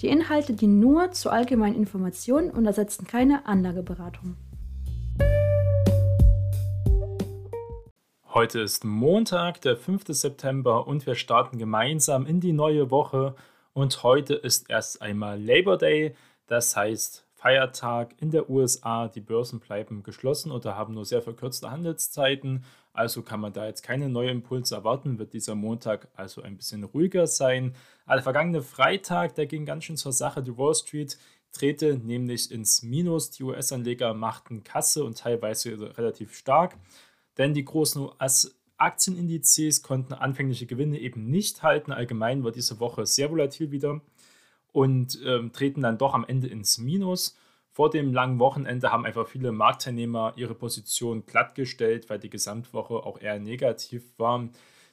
[0.00, 4.38] Die Inhalte dienen nur zur allgemeinen Information und ersetzen keine Anlageberatung.
[8.32, 10.04] Heute ist Montag, der 5.
[10.08, 13.34] September und wir starten gemeinsam in die neue Woche.
[13.74, 16.14] Und heute ist erst einmal Labor Day,
[16.46, 19.08] das heißt Feiertag in der USA.
[19.08, 22.64] Die Börsen bleiben geschlossen oder haben nur sehr verkürzte Handelszeiten.
[22.92, 26.84] Also kann man da jetzt keine neuen Impulse erwarten, wird dieser Montag also ein bisschen
[26.84, 27.74] ruhiger sein.
[28.04, 30.42] Aber der vergangene Freitag, der ging ganz schön zur Sache.
[30.42, 31.16] Die Wall Street
[31.52, 33.30] drehte nämlich ins Minus.
[33.30, 36.76] Die US-Anleger machten Kasse und teilweise relativ stark,
[37.38, 41.92] denn die großen US-Aktienindizes konnten anfängliche Gewinne eben nicht halten.
[41.92, 44.00] Allgemein war diese Woche sehr volatil wieder
[44.72, 47.36] und ähm, treten dann doch am Ende ins Minus.
[47.72, 53.20] Vor dem langen Wochenende haben einfach viele Marktteilnehmer ihre Position glattgestellt, weil die Gesamtwoche auch
[53.20, 54.48] eher negativ war.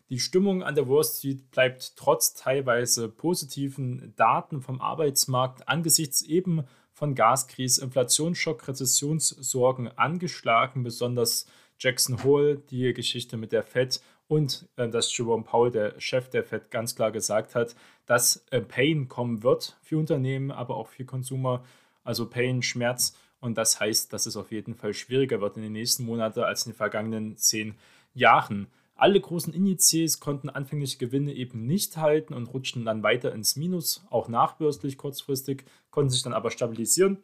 [0.10, 6.64] Die Stimmung an der Wall Street bleibt trotz teilweise positiven Daten vom Arbeitsmarkt angesichts eben
[6.94, 11.46] von Gaskrise, Inflationsschock, Rezessionssorgen angeschlagen, besonders
[11.80, 16.44] Jackson Hole, die Geschichte mit der Fed und äh, dass Jerome Powell, der Chef der
[16.44, 17.76] Fed, ganz klar gesagt hat,
[18.06, 21.64] dass äh, Pain kommen wird für Unternehmen, aber auch für Konsumer,
[22.08, 23.16] also Pain, Schmerz.
[23.40, 26.66] Und das heißt, dass es auf jeden Fall schwieriger wird in den nächsten Monaten als
[26.66, 27.76] in den vergangenen zehn
[28.14, 28.68] Jahren.
[28.96, 34.04] Alle großen Indizes konnten anfänglich Gewinne eben nicht halten und rutschten dann weiter ins Minus,
[34.10, 37.20] auch nachbörslich kurzfristig, konnten sich dann aber stabilisieren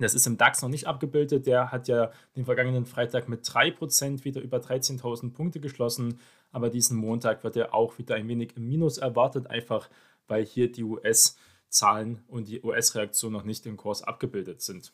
[0.00, 1.46] das ist im DAX noch nicht abgebildet.
[1.46, 6.18] Der hat ja den vergangenen Freitag mit 3% wieder über 13.000 Punkte geschlossen.
[6.52, 9.88] Aber diesen Montag wird er auch wieder ein wenig im Minus erwartet, einfach
[10.26, 10.84] weil hier die
[11.70, 14.92] US-Zahlen und die US-Reaktion noch nicht im Kurs abgebildet sind.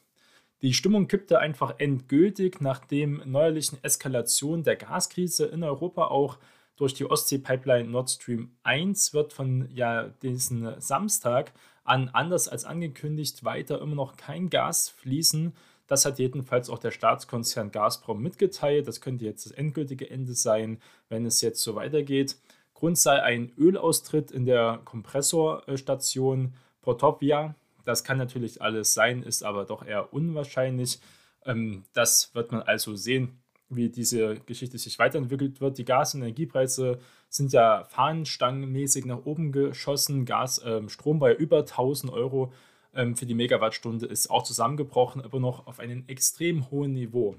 [0.63, 6.39] Die Stimmung kippte einfach endgültig nach dem neuerlichen Eskalation der Gaskrise in Europa auch
[6.77, 11.53] durch die Ostsee-Pipeline Nord Stream 1 wird von ja, diesen Samstag
[11.85, 15.55] an, anders als angekündigt, weiter immer noch kein Gas fließen.
[15.87, 18.89] Das hat jedenfalls auch der Staatskonzern Gazprom mitgeteilt.
[18.89, 22.37] Das könnte jetzt das endgültige Ende sein, wenn es jetzt so weitergeht.
[22.75, 26.55] Grund sei ein Ölaustritt in der Kompressorstation
[26.87, 27.57] Protopia.
[27.85, 31.01] Das kann natürlich alles sein, ist aber doch eher unwahrscheinlich.
[31.45, 35.79] Ähm, das wird man also sehen wie diese Geschichte sich weiterentwickelt wird.
[35.79, 40.25] Die Gas- und Energiepreise sind ja fahnenstangenmäßig nach oben geschossen.
[40.25, 42.53] Gas, ähm, Strom bei über 1000 Euro
[42.95, 47.35] ähm, für die Megawattstunde ist auch zusammengebrochen, aber noch auf einem extrem hohen Niveau.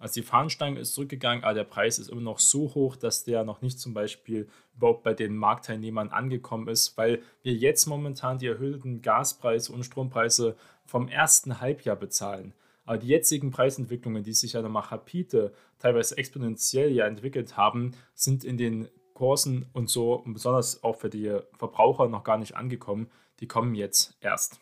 [0.00, 3.44] Also die Fahnenstange ist zurückgegangen, aber der Preis ist immer noch so hoch, dass der
[3.44, 8.46] noch nicht zum Beispiel überhaupt bei den Marktteilnehmern angekommen ist, weil wir jetzt momentan die
[8.46, 10.56] erhöhten Gaspreise und Strompreise
[10.86, 12.54] vom ersten Halbjahr bezahlen.
[12.86, 18.42] Aber die jetzigen Preisentwicklungen, die sich ja nochmal rapide, teilweise exponentiell ja entwickelt haben, sind
[18.42, 23.10] in den Kursen und so und besonders auch für die Verbraucher noch gar nicht angekommen.
[23.40, 24.60] Die kommen jetzt erst.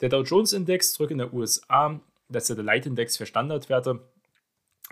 [0.00, 4.00] Der Dow Jones Index zurück in der USA, das ist ja der Leitindex für Standardwerte,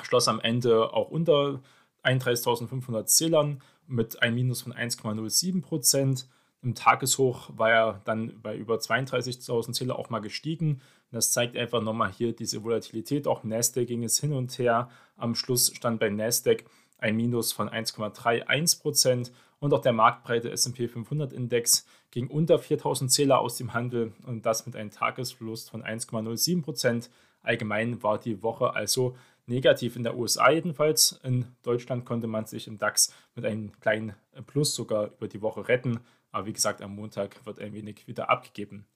[0.02, 1.60] schloss am Ende auch unter
[2.04, 6.28] 31.500 Zählern mit einem Minus von 1,07 Prozent.
[6.62, 10.80] Im Tageshoch war er dann bei über 32.000 Zähler auch mal gestiegen.
[11.10, 13.26] Das zeigt einfach nochmal hier diese Volatilität.
[13.26, 14.90] Auch Nasdaq ging es hin und her.
[15.16, 16.64] Am Schluss stand bei Nasdaq
[16.98, 19.30] ein Minus von 1,31%
[19.60, 24.44] und auch der marktbreite S&P 500 Index ging unter 4000 Zähler aus dem Handel und
[24.44, 27.08] das mit einem Tagesverlust von 1,07%
[27.42, 29.16] Allgemein war die Woche also
[29.48, 31.20] negativ in der USA jedenfalls.
[31.22, 34.14] In Deutschland konnte man sich im DAX mit einem kleinen
[34.46, 36.00] Plus sogar über die Woche retten.
[36.30, 38.86] Aber wie gesagt, am Montag wird ein wenig wieder abgegeben.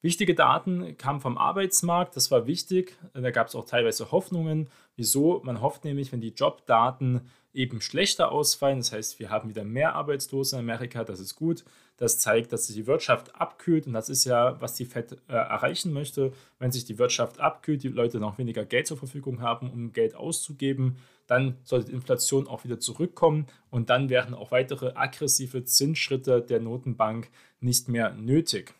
[0.00, 2.96] Wichtige Daten kamen vom Arbeitsmarkt, das war wichtig.
[3.14, 4.70] Da gab es auch teilweise Hoffnungen.
[4.94, 5.40] Wieso?
[5.42, 7.22] Man hofft nämlich, wenn die Jobdaten
[7.52, 11.64] eben schlechter ausfallen, das heißt, wir haben wieder mehr Arbeitslose in Amerika, das ist gut.
[11.98, 15.32] Das zeigt, dass sich die Wirtschaft abkühlt und das ist ja, was die FED äh,
[15.32, 16.32] erreichen möchte.
[16.58, 20.14] Wenn sich die Wirtschaft abkühlt, die Leute noch weniger Geld zur Verfügung haben, um Geld
[20.14, 20.96] auszugeben,
[21.26, 26.60] dann sollte die Inflation auch wieder zurückkommen und dann wären auch weitere aggressive Zinsschritte der
[26.60, 27.30] Notenbank
[27.60, 28.74] nicht mehr nötig.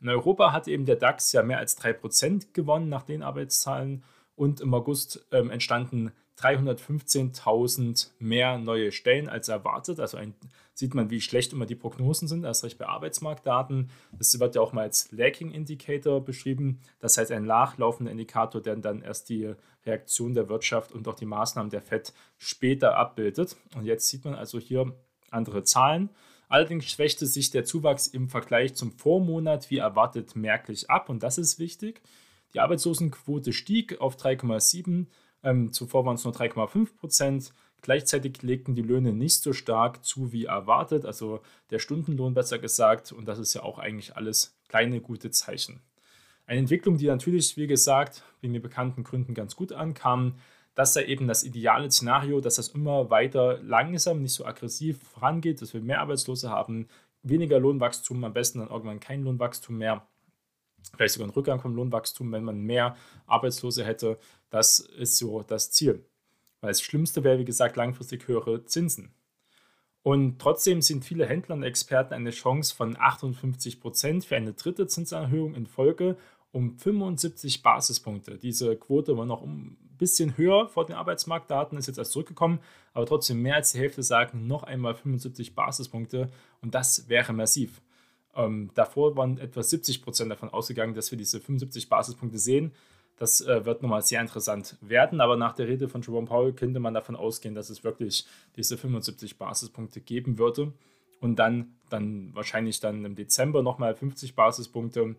[0.00, 4.02] In Europa hat eben der DAX ja mehr als 3% gewonnen nach den Arbeitszahlen
[4.34, 10.00] und im August ähm, entstanden 315.000 mehr neue Stellen als erwartet.
[10.00, 10.34] Also ein,
[10.74, 13.90] sieht man, wie schlecht immer die Prognosen sind, erst recht bei Arbeitsmarktdaten.
[14.12, 16.80] Das wird ja auch mal als Lacking Indicator beschrieben.
[17.00, 21.26] Das heißt, ein nachlaufender Indikator, der dann erst die Reaktion der Wirtschaft und auch die
[21.26, 23.56] Maßnahmen der FED später abbildet.
[23.76, 24.94] Und jetzt sieht man also hier
[25.30, 26.10] andere Zahlen.
[26.48, 31.38] Allerdings schwächte sich der Zuwachs im Vergleich zum Vormonat wie erwartet merklich ab und das
[31.38, 32.02] ist wichtig.
[32.52, 35.06] Die Arbeitslosenquote stieg auf 3,7
[35.42, 37.52] ähm, zuvor waren es nur 3,5 Prozent.
[37.80, 41.40] Gleichzeitig legten die Löhne nicht so stark zu wie erwartet, also
[41.70, 43.10] der Stundenlohn besser gesagt.
[43.10, 45.80] Und das ist ja auch eigentlich alles kleine gute Zeichen.
[46.46, 50.36] Eine Entwicklung, die natürlich, wie gesagt, wegen den bekannten Gründen ganz gut ankam.
[50.74, 55.60] Das sei eben das ideale Szenario, dass das immer weiter langsam, nicht so aggressiv vorangeht,
[55.60, 56.88] dass wir mehr Arbeitslose haben,
[57.22, 60.06] weniger Lohnwachstum, am besten dann irgendwann kein Lohnwachstum mehr
[60.96, 62.96] vielleicht sogar ein Rückgang vom Lohnwachstum, wenn man mehr
[63.26, 64.18] Arbeitslose hätte.
[64.52, 66.04] Das ist so das Ziel.
[66.60, 69.14] Weil das Schlimmste wäre, wie gesagt, langfristig höhere Zinsen.
[70.02, 74.86] Und trotzdem sind viele Händler und Experten eine Chance von 58 Prozent für eine dritte
[74.86, 76.18] Zinserhöhung in Folge
[76.50, 78.36] um 75 Basispunkte.
[78.36, 82.58] Diese Quote war noch ein bisschen höher vor den Arbeitsmarktdaten, ist jetzt erst zurückgekommen,
[82.92, 86.28] aber trotzdem mehr als die Hälfte sagen noch einmal 75 Basispunkte
[86.60, 87.80] und das wäre massiv.
[88.34, 92.72] Ähm, davor waren etwa 70 Prozent davon ausgegangen, dass wir diese 75 Basispunkte sehen.
[93.22, 96.80] Das äh, wird nochmal sehr interessant werden, aber nach der Rede von Jerome Powell könnte
[96.80, 98.26] man davon ausgehen, dass es wirklich
[98.56, 100.72] diese 75 Basispunkte geben würde
[101.20, 105.14] und dann, dann wahrscheinlich dann im Dezember nochmal 50 Basispunkte.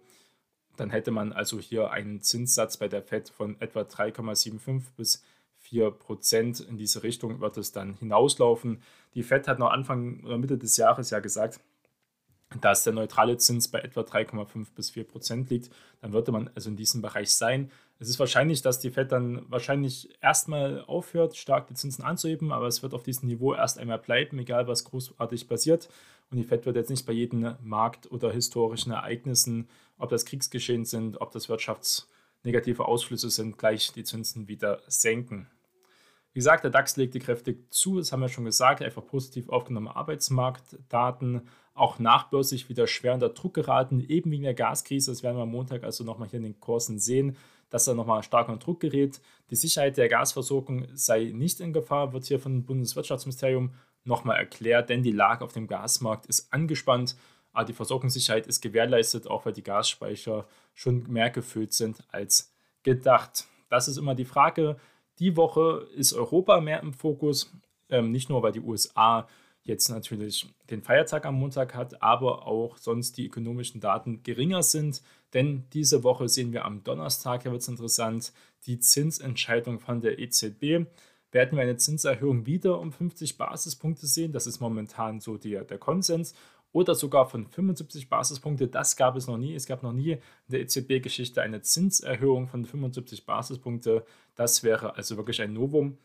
[0.75, 5.23] Dann hätte man also hier einen Zinssatz bei der FED von etwa 3,75 bis
[5.59, 6.59] 4 Prozent.
[6.59, 8.81] In diese Richtung wird es dann hinauslaufen.
[9.15, 11.61] Die FED hat noch Anfang oder Mitte des Jahres ja gesagt,
[12.61, 15.71] dass der neutrale Zins bei etwa 3,5 bis 4 Prozent liegt,
[16.01, 17.71] dann würde man also in diesem Bereich sein.
[17.99, 22.67] Es ist wahrscheinlich, dass die FED dann wahrscheinlich erstmal aufhört, stark die Zinsen anzuheben, aber
[22.67, 25.89] es wird auf diesem Niveau erst einmal bleiben, egal was großartig passiert.
[26.29, 30.85] Und die FED wird jetzt nicht bei jedem Markt- oder historischen Ereignissen, ob das Kriegsgeschehen
[30.85, 35.47] sind, ob das wirtschaftsnegative Ausflüsse sind, gleich die Zinsen wieder senken.
[36.33, 39.95] Wie gesagt, der DAX legte kräftig zu, das haben wir schon gesagt, einfach positiv aufgenommene
[39.95, 45.11] Arbeitsmarktdaten, auch nachbörslich wieder schwer unter Druck geraten, eben wegen der Gaskrise.
[45.11, 47.37] Das werden wir am Montag also nochmal hier in den Kursen sehen,
[47.73, 49.19] dass er nochmal stark unter Druck gerät.
[49.49, 53.73] Die Sicherheit der Gasversorgung sei nicht in Gefahr, wird hier vom Bundeswirtschaftsministerium
[54.03, 57.15] nochmal erklärt, denn die Lage auf dem Gasmarkt ist angespannt,
[57.51, 62.53] aber die Versorgungssicherheit ist gewährleistet, auch weil die Gasspeicher schon mehr gefüllt sind als
[62.83, 63.45] gedacht.
[63.69, 64.77] Das ist immer die Frage,
[65.17, 67.51] die Woche ist Europa mehr im Fokus,
[67.89, 69.27] ähm, nicht nur weil die USA
[69.63, 75.01] jetzt natürlich den Feiertag am Montag hat, aber auch sonst die ökonomischen Daten geringer sind.
[75.33, 78.33] Denn diese Woche sehen wir am Donnerstag, hier wird es interessant,
[78.65, 80.85] die Zinsentscheidung von der EZB.
[81.31, 84.33] Werden wir eine Zinserhöhung wieder um 50 Basispunkte sehen?
[84.33, 86.35] Das ist momentan so der, der Konsens
[86.73, 88.67] oder sogar von 75 Basispunkte.
[88.67, 89.55] Das gab es noch nie.
[89.55, 90.19] Es gab noch nie in
[90.49, 94.05] der EZB-Geschichte eine Zinserhöhung von 75 Basispunkte.
[94.35, 95.97] Das wäre also wirklich ein Novum.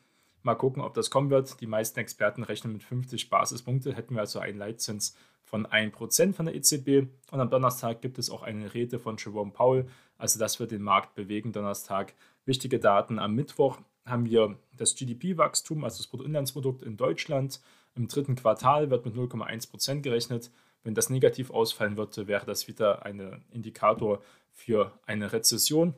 [0.42, 1.60] Mal gucken, ob das kommen wird.
[1.60, 3.94] Die meisten Experten rechnen mit 50 Basispunkte.
[3.94, 7.08] Hätten wir also einen Leitzins von 1% von der EZB.
[7.30, 9.88] Und am Donnerstag gibt es auch eine Rede von Jerome Powell.
[10.16, 11.52] Also das wird den Markt bewegen.
[11.52, 12.14] Donnerstag
[12.44, 13.18] wichtige Daten.
[13.18, 17.60] Am Mittwoch haben wir das GDP-Wachstum, also das Bruttoinlandsprodukt in Deutschland.
[17.94, 20.50] Im dritten Quartal wird mit 0,1% gerechnet.
[20.82, 24.22] Wenn das negativ ausfallen würde, wäre das wieder ein Indikator
[24.52, 25.94] für eine Rezession,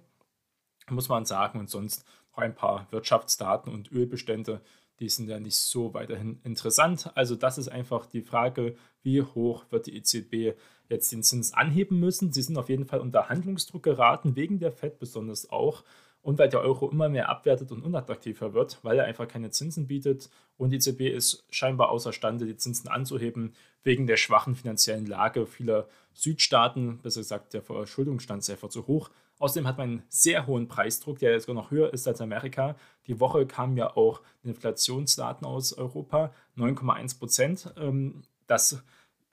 [0.88, 1.58] muss man sagen.
[1.58, 4.60] Und sonst noch ein paar Wirtschaftsdaten und Ölbestände,
[5.00, 7.10] die sind ja nicht so weiterhin interessant.
[7.14, 10.58] Also das ist einfach die Frage, wie hoch wird die EZB
[10.88, 12.32] jetzt den Zins anheben müssen.
[12.32, 15.84] Sie sind auf jeden Fall unter Handlungsdruck geraten, wegen der FED besonders auch
[16.22, 19.86] und weil der Euro immer mehr abwertet und unattraktiver wird, weil er einfach keine Zinsen
[19.86, 25.46] bietet und die EZB ist scheinbar außerstande, die Zinsen anzuheben, wegen der schwachen finanziellen Lage
[25.46, 29.10] vieler Südstaaten, besser gesagt, der Verschuldungsstand ist einfach zu hoch.
[29.40, 32.76] Außerdem hat man einen sehr hohen Preisdruck, der jetzt sogar noch höher ist als Amerika.
[33.06, 37.74] Die Woche kamen ja auch Inflationsdaten aus Europa, 9,1 Prozent.
[37.76, 38.84] Ähm, das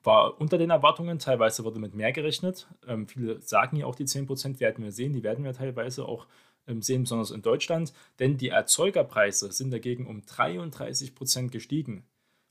[0.02, 2.66] war unter den Erwartungen, teilweise wurde mit mehr gerechnet.
[2.86, 6.06] Ähm, viele sagen ja auch, die 10 Prozent werden wir sehen, die werden wir teilweise
[6.06, 6.26] auch
[6.80, 12.04] sehen, besonders in Deutschland, denn die Erzeugerpreise sind dagegen um 33 Prozent gestiegen.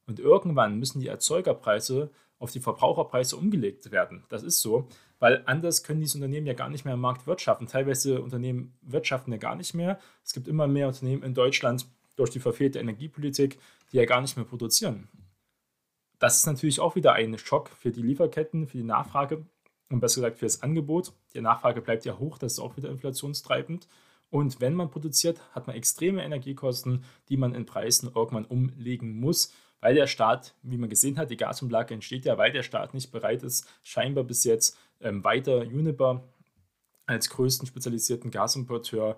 [0.08, 4.24] Und irgendwann müssen die Erzeugerpreise auf die Verbraucherpreise umgelegt werden.
[4.30, 4.88] Das ist so,
[5.20, 7.68] weil anders können diese Unternehmen ja gar nicht mehr im Markt wirtschaften.
[7.68, 10.00] Teilweise Unternehmen wirtschaften ja gar nicht mehr.
[10.24, 13.60] Es gibt immer mehr Unternehmen in Deutschland durch die verfehlte Energiepolitik,
[13.92, 15.08] die ja gar nicht mehr produzieren.
[16.20, 19.46] Das ist natürlich auch wieder ein Schock für die Lieferketten, für die Nachfrage
[19.90, 21.14] und besser gesagt für das Angebot.
[21.34, 23.88] Die Nachfrage bleibt ja hoch, das ist auch wieder inflationstreibend.
[24.30, 29.54] Und wenn man produziert, hat man extreme Energiekosten, die man in Preisen irgendwann umlegen muss,
[29.82, 33.12] weil der Staat, wie man gesehen hat, die Gasumlage entsteht ja, weil der Staat nicht
[33.12, 36.24] bereit ist, scheinbar bis jetzt ähm, weiter Uniper
[37.06, 39.18] als größten spezialisierten Gasimporteur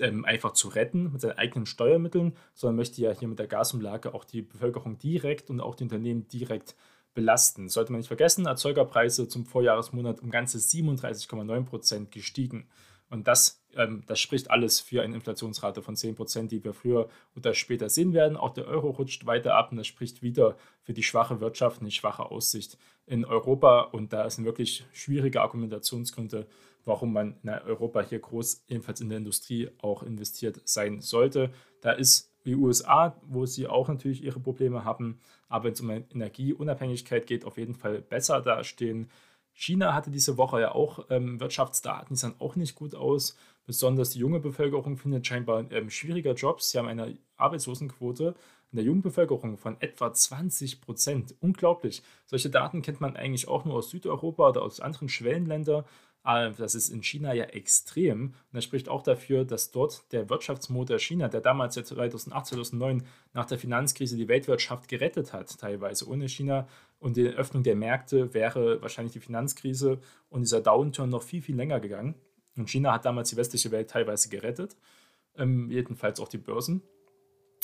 [0.00, 4.14] ähm, einfach zu retten mit seinen eigenen Steuermitteln, sondern möchte ja hier mit der Gasumlage
[4.14, 6.74] auch die Bevölkerung direkt und auch die Unternehmen direkt
[7.14, 7.68] belasten.
[7.68, 12.68] Sollte man nicht vergessen, Erzeugerpreise zum Vorjahresmonat um ganze 37,9 Prozent gestiegen.
[13.08, 17.08] Und das, ähm, das spricht alles für eine Inflationsrate von 10 Prozent, die wir früher
[17.36, 18.36] oder später sehen werden.
[18.36, 21.90] Auch der Euro rutscht weiter ab und das spricht wieder für die schwache Wirtschaft die
[21.90, 23.82] schwache Aussicht in Europa.
[23.82, 26.46] Und da sind wirklich schwierige Argumentationsgründe,
[26.84, 31.52] warum man in Europa hier groß, ebenfalls in der Industrie, auch investiert sein sollte.
[31.80, 35.90] Da ist die USA, wo sie auch natürlich ihre Probleme haben, aber wenn es um
[35.90, 39.10] Energieunabhängigkeit geht, auf jeden Fall besser dastehen.
[39.58, 43.38] China hatte diese Woche ja auch ähm, Wirtschaftsdaten, die sahen auch nicht gut aus.
[43.64, 46.70] Besonders die junge Bevölkerung findet scheinbar ähm, schwieriger Jobs.
[46.70, 48.34] Sie haben eine Arbeitslosenquote
[48.70, 51.34] in der jungen Bevölkerung von etwa 20 Prozent.
[51.40, 52.02] Unglaublich.
[52.26, 55.84] Solche Daten kennt man eigentlich auch nur aus Südeuropa oder aus anderen Schwellenländern.
[56.26, 58.24] Ah, das ist in China ja extrem.
[58.24, 63.06] Und das spricht auch dafür, dass dort der Wirtschaftsmotor China, der damals ja 2008, 2009
[63.32, 66.66] nach der Finanzkrise die Weltwirtschaft gerettet hat, teilweise ohne China
[66.98, 71.54] und die Öffnung der Märkte wäre wahrscheinlich die Finanzkrise und dieser Downturn noch viel, viel
[71.54, 72.16] länger gegangen.
[72.56, 74.76] Und China hat damals die westliche Welt teilweise gerettet,
[75.36, 76.82] ähm, jedenfalls auch die Börsen.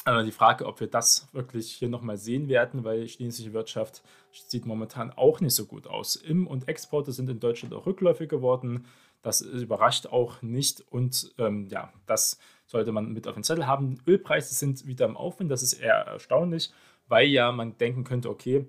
[0.05, 4.03] Aber die Frage, ob wir das wirklich hier nochmal sehen werden, weil die chinesische Wirtschaft
[4.33, 6.17] sieht momentan auch nicht so gut aus.
[6.17, 8.87] Im- und Exporte sind in Deutschland auch rückläufig geworden.
[9.23, 13.99] Das überrascht auch nicht und ähm, ja, das sollte man mit auf den Zettel haben.
[14.05, 16.73] Ölpreise sind wieder im Aufwind, das ist eher erstaunlich,
[17.07, 18.67] weil ja man denken könnte, okay,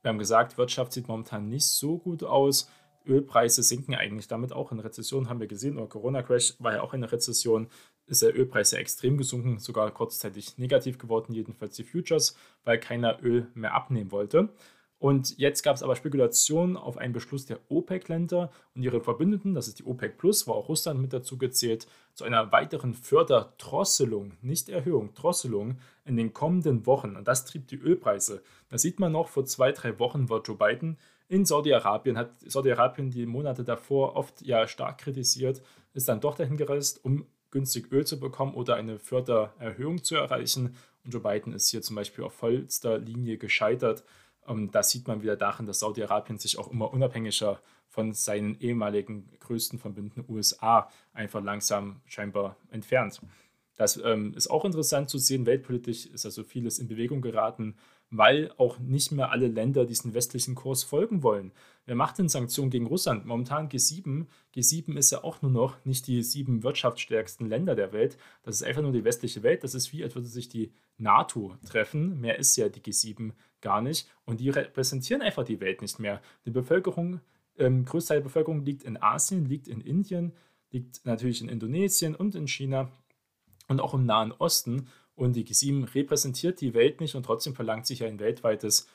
[0.00, 2.70] wir haben gesagt, Wirtschaft sieht momentan nicht so gut aus.
[3.06, 5.76] Ölpreise sinken eigentlich damit auch in Rezession, haben wir gesehen.
[5.76, 7.68] Oder Corona-Crash war ja auch eine Rezession
[8.12, 13.18] ist der Ölpreis ja extrem gesunken, sogar kurzzeitig negativ geworden, jedenfalls die Futures, weil keiner
[13.22, 14.50] Öl mehr abnehmen wollte.
[14.98, 19.66] Und jetzt gab es aber Spekulationen auf einen Beschluss der OPEC-Länder und ihre Verbündeten, das
[19.66, 24.68] ist die OPEC Plus, wo auch Russland mit dazu gezählt, zu einer weiteren Förderdrosselung, nicht
[24.68, 27.16] Erhöhung, Drosselung in den kommenden Wochen.
[27.16, 28.44] Und das trieb die Ölpreise.
[28.68, 33.10] Da sieht man noch, vor zwei, drei Wochen war Joe Biden in Saudi-Arabien, hat Saudi-Arabien
[33.10, 35.62] die Monate davor oft ja stark kritisiert,
[35.94, 40.74] ist dann doch dahin gereist, um günstig Öl zu bekommen oder eine Fördererhöhung zu erreichen.
[41.04, 44.02] Und Joe Biden ist hier zum Beispiel auf vollster Linie gescheitert.
[44.48, 49.30] Ähm, das sieht man wieder darin, dass Saudi-Arabien sich auch immer unabhängiger von seinen ehemaligen
[49.38, 53.20] größten Verbündeten USA einfach langsam scheinbar entfernt.
[53.76, 55.46] Das ähm, ist auch interessant zu sehen.
[55.46, 57.76] Weltpolitisch ist also vieles in Bewegung geraten
[58.12, 61.50] weil auch nicht mehr alle Länder diesen westlichen Kurs folgen wollen.
[61.86, 63.24] Wer macht denn Sanktionen gegen Russland?
[63.24, 64.26] Momentan G7.
[64.54, 68.18] G7 ist ja auch nur noch nicht die sieben wirtschaftsstärksten Länder der Welt.
[68.42, 69.64] Das ist einfach nur die westliche Welt.
[69.64, 72.20] Das ist wie, als würde sich die NATO treffen.
[72.20, 74.08] Mehr ist ja die G7 gar nicht.
[74.26, 76.20] Und die repräsentieren einfach die Welt nicht mehr.
[76.44, 77.20] Die Bevölkerung,
[77.58, 80.32] ähm, Großteil der Bevölkerung liegt in Asien, liegt in Indien,
[80.70, 82.90] liegt natürlich in Indonesien und in China
[83.68, 84.88] und auch im Nahen Osten.
[85.14, 88.88] Und die G7 repräsentiert die Welt nicht und trotzdem verlangt sich ein weltweites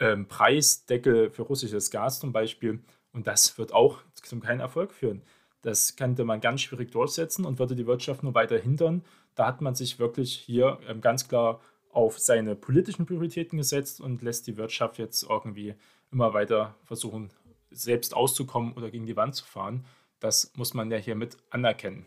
[0.00, 2.80] ähm, Preisdeckel für russisches Gas zum Beispiel.
[3.12, 5.22] Und das wird auch zum keinen Erfolg führen.
[5.62, 9.04] Das könnte man ganz schwierig durchsetzen und würde die Wirtschaft nur weiter hindern.
[9.34, 11.60] Da hat man sich wirklich hier ähm, ganz klar
[11.90, 15.74] auf seine politischen Prioritäten gesetzt und lässt die Wirtschaft jetzt irgendwie
[16.12, 17.30] immer weiter versuchen,
[17.70, 19.84] selbst auszukommen oder gegen die Wand zu fahren.
[20.20, 22.06] Das muss man ja hier mit anerkennen.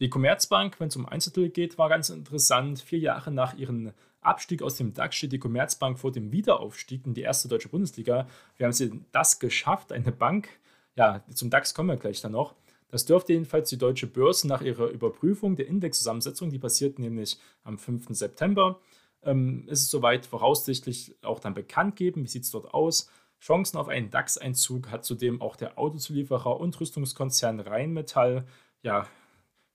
[0.00, 2.80] Die Commerzbank, wenn es um Einzeltitel geht, war ganz interessant.
[2.80, 7.14] Vier Jahre nach ihrem Abstieg aus dem DAX steht die Commerzbank vor dem Wiederaufstieg in
[7.14, 8.26] die erste deutsche Bundesliga.
[8.56, 10.48] Wir haben sie das geschafft, eine Bank,
[10.96, 12.54] ja, zum DAX kommen wir gleich dann noch.
[12.88, 17.78] Das dürfte jedenfalls die deutsche Börse nach ihrer Überprüfung der Indexzusammensetzung, die passiert nämlich am
[17.78, 18.06] 5.
[18.10, 18.80] September,
[19.22, 22.22] ähm, ist es soweit voraussichtlich auch dann bekannt geben.
[22.22, 23.10] Wie sieht es dort aus?
[23.40, 28.46] Chancen auf einen DAX-Einzug hat zudem auch der Autozulieferer und Rüstungskonzern Rheinmetall.
[28.82, 29.06] Ja,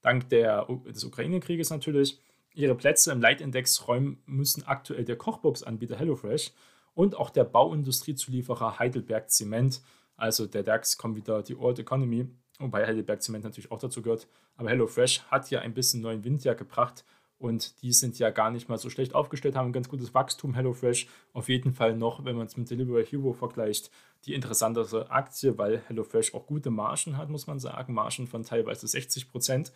[0.02, 2.20] dank der, des Ukraine-Krieges natürlich.
[2.54, 6.52] Ihre Plätze im Leitindex räumen müssen aktuell der Kochbox-Anbieter HelloFresh
[6.94, 9.82] und auch der Bauindustriezulieferer Heidelberg Zement.
[10.18, 12.28] Also der DAX kommt wieder die Old Economy,
[12.60, 14.28] wobei Heidelberg Zement natürlich auch dazu gehört.
[14.58, 17.06] Aber HelloFresh hat ja ein bisschen neuen Wind ja gebracht
[17.40, 20.54] und die sind ja gar nicht mal so schlecht aufgestellt, haben ein ganz gutes Wachstum.
[20.54, 23.90] HelloFresh auf jeden Fall noch, wenn man es mit Delivery Hero vergleicht,
[24.26, 27.94] die interessantere Aktie, weil HelloFresh auch gute Margen hat, muss man sagen.
[27.94, 29.72] Margen von teilweise 60 Prozent.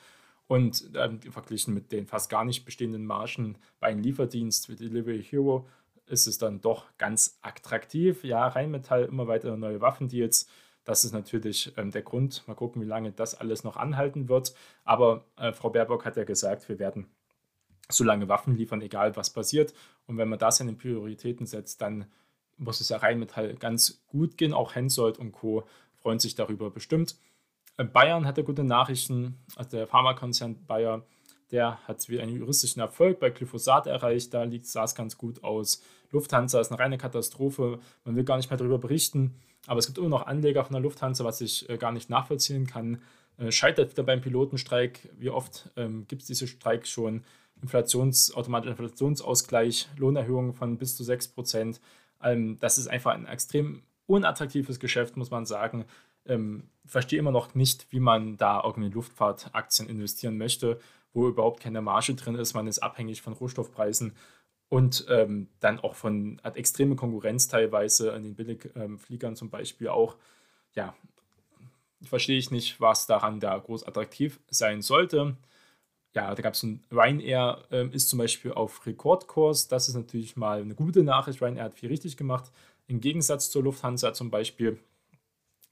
[0.48, 5.24] Und ähm, verglichen mit den fast gar nicht bestehenden Margen bei einem Lieferdienst wie Delivery
[5.24, 5.66] Hero
[6.06, 8.26] ist es dann doch ganz attraktiv.
[8.26, 10.48] Ja, Rheinmetall immer weiter neue Waffendeals.
[10.84, 12.46] Das ist natürlich ähm, der Grund.
[12.46, 14.54] Mal gucken, wie lange das alles noch anhalten wird.
[14.84, 17.08] Aber äh, Frau Baerbock hat ja gesagt, wir werden
[17.90, 19.74] so lange Waffen liefern, egal was passiert.
[20.08, 22.06] Und wenn man das in den Prioritäten setzt, dann
[22.58, 24.54] muss es ja rein mit halt ganz gut gehen.
[24.54, 25.66] Auch Hensoldt und Co.
[26.02, 27.16] freuen sich darüber bestimmt.
[27.78, 29.40] Äh, Bayern hatte gute Nachrichten.
[29.56, 31.04] Also der Pharmakonzern Bayer,
[31.52, 34.34] der hat wieder einen juristischen Erfolg bei Glyphosat erreicht.
[34.34, 35.82] Da liegt SARS ganz gut aus.
[36.12, 37.80] Lufthansa ist eine reine Katastrophe.
[38.06, 39.36] Man will gar nicht mehr darüber berichten.
[39.66, 42.68] Aber es gibt immer noch Anleger von der Lufthansa, was ich äh, gar nicht nachvollziehen
[42.68, 43.02] kann.
[43.38, 45.10] Äh, scheitert wieder beim Pilotenstreik.
[45.18, 47.24] Wie oft ähm, gibt es diese Streik schon?
[47.64, 51.82] Inflations, automatischer Inflationsausgleich, Lohnerhöhungen von bis zu 6 Prozent.
[52.22, 55.86] Ähm, das ist einfach ein extrem unattraktives Geschäft, muss man sagen.
[56.26, 60.80] Ähm, verstehe immer noch nicht, wie man da irgendwie in Luftfahrtaktien investieren möchte,
[61.14, 62.54] wo überhaupt keine Marge drin ist.
[62.54, 64.14] Man ist abhängig von Rohstoffpreisen
[64.70, 70.18] und ähm, dann auch von hat extreme Konkurrenz teilweise an den Billigfliegern zum Beispiel auch.
[70.76, 70.96] Ja,
[72.02, 75.38] verstehe ich nicht, was daran da groß attraktiv sein sollte.
[76.16, 79.68] Ja, da gab es ein Ryanair äh, ist zum Beispiel auf Rekordkurs.
[79.68, 81.42] Das ist natürlich mal eine gute Nachricht.
[81.42, 82.52] Ryanair hat viel richtig gemacht.
[82.88, 84.80] Im Gegensatz zur Lufthansa zum Beispiel.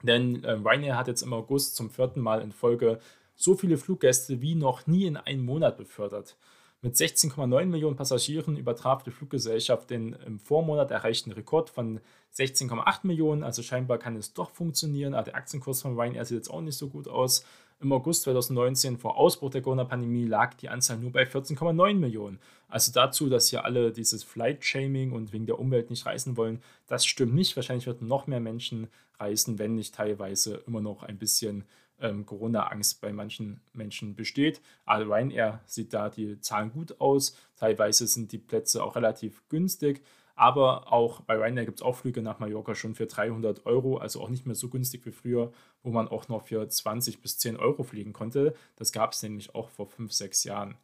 [0.01, 2.99] Denn äh, Ryanair hat jetzt im August zum vierten Mal in Folge
[3.35, 6.37] so viele Fluggäste wie noch nie in einem Monat befördert.
[6.83, 11.99] Mit 16,9 Millionen Passagieren übertraf die Fluggesellschaft den im Vormonat erreichten Rekord von
[12.35, 13.43] 16,8 Millionen.
[13.43, 15.13] Also scheinbar kann es doch funktionieren.
[15.13, 17.45] Aber der Aktienkurs von Ryanair sieht jetzt auch nicht so gut aus.
[17.81, 22.39] Im August 2019, vor Ausbruch der Corona-Pandemie, lag die Anzahl nur bei 14,9 Millionen.
[22.67, 27.07] Also dazu, dass hier alle dieses Flight-Shaming und wegen der Umwelt nicht reisen wollen, das
[27.07, 27.55] stimmt nicht.
[27.55, 28.87] Wahrscheinlich würden noch mehr Menschen
[29.19, 31.63] reisen, wenn nicht teilweise immer noch ein bisschen
[31.99, 34.61] ähm, Corona-Angst bei manchen Menschen besteht.
[34.85, 37.35] Aber Ryanair sieht da die Zahlen gut aus.
[37.55, 40.03] Teilweise sind die Plätze auch relativ günstig.
[40.41, 44.19] Aber auch bei Ryanair gibt es auch Flüge nach Mallorca schon für 300 Euro, also
[44.21, 45.51] auch nicht mehr so günstig wie früher,
[45.83, 48.55] wo man auch noch für 20 bis 10 Euro fliegen konnte.
[48.75, 50.77] Das gab es nämlich auch vor 5, 6 Jahren.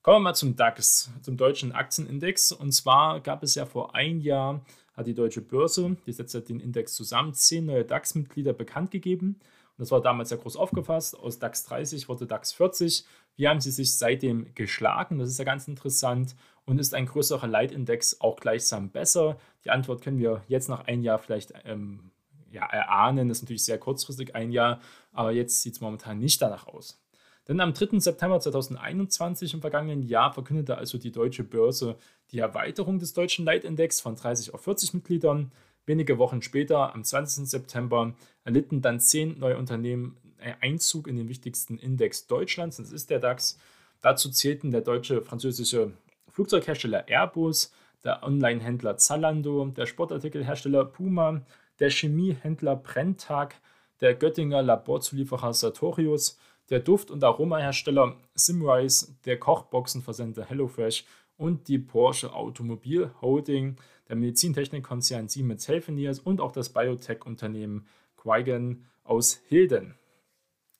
[0.00, 2.52] Kommen wir mal zum DAX, zum deutschen Aktienindex.
[2.52, 4.64] Und zwar gab es ja vor ein Jahr,
[4.94, 9.38] hat die deutsche Börse, die setzt den Index zusammen, zehn neue DAX-Mitglieder bekannt gegeben.
[9.76, 11.18] Das war damals sehr groß aufgefasst.
[11.18, 13.04] Aus DAX 30 wurde DAX 40.
[13.36, 15.18] Wie haben sie sich seitdem geschlagen?
[15.18, 16.34] Das ist ja ganz interessant.
[16.64, 19.38] Und ist ein größerer Leitindex auch gleichsam besser?
[19.64, 22.12] Die Antwort können wir jetzt nach einem Jahr vielleicht ähm,
[22.52, 23.28] ja, erahnen.
[23.28, 24.80] Das ist natürlich sehr kurzfristig ein Jahr,
[25.12, 27.02] aber jetzt sieht es momentan nicht danach aus.
[27.48, 27.98] Denn am 3.
[27.98, 31.96] September 2021 im vergangenen Jahr verkündete also die deutsche Börse
[32.30, 35.52] die Erweiterung des deutschen Leitindex von 30 auf 40 Mitgliedern.
[35.84, 37.48] Wenige Wochen später, am 20.
[37.48, 40.16] September, erlitten dann zehn neue Unternehmen
[40.60, 42.76] Einzug in den wichtigsten Index Deutschlands.
[42.76, 43.58] Das ist der DAX.
[44.00, 45.92] Dazu zählten der deutsche französische
[46.28, 47.72] Flugzeughersteller Airbus,
[48.04, 51.42] der Online-Händler Zalando, der Sportartikelhersteller Puma,
[51.78, 53.56] der Chemiehändler Brenntag,
[54.00, 56.38] der Göttinger Laborzulieferer Sartorius,
[56.70, 61.04] der Duft- und Aromahersteller Simrise, der Kochboxenversender HelloFresh
[61.36, 63.76] und die Porsche Automobil Holding,
[64.08, 69.94] der Medizintechnikkonzern Siemens Healthineers und auch das Biotech-Unternehmen Quigen aus Hilden.